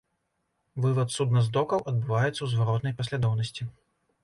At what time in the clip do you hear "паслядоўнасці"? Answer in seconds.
3.03-3.71